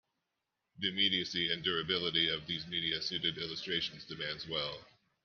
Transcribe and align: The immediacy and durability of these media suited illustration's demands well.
The 0.79 0.87
immediacy 0.89 1.53
and 1.53 1.61
durability 1.63 2.27
of 2.29 2.47
these 2.47 2.65
media 2.65 3.03
suited 3.03 3.37
illustration's 3.37 4.03
demands 4.03 4.47
well. 4.47 4.83